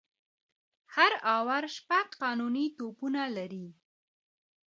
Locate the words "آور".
1.37-1.63